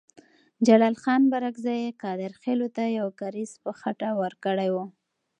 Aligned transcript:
جلال 0.67 0.95
خان 1.01 1.21
بارکزی 1.31 1.79
قادرخیلو 2.01 2.67
ته 2.75 2.83
یو 2.99 3.07
کارېز 3.21 3.51
په 3.63 3.71
خټه 3.79 4.09
ورکړی 4.21 4.69
وو. 4.73 4.85